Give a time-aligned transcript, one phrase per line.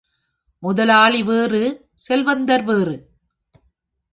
[0.63, 1.61] முதலாளி வேறு
[1.95, 2.97] செல்வந்தர் வேறு.